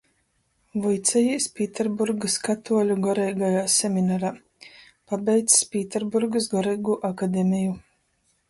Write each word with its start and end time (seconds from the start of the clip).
Vuicejīs 0.83 1.45
Pīterburgys 1.59 2.37
Katuoļu 2.47 2.97
goreigajā 3.03 3.61
seminarā, 3.75 4.33
pabeidzs 5.13 5.69
Pīterburgys 5.75 6.53
Goreigū 6.57 7.01
akademeju, 7.13 7.81